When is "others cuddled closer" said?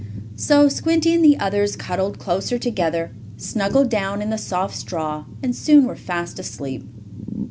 1.37-2.57